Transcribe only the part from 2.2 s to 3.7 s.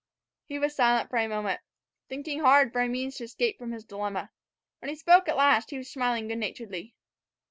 hard for a means of escape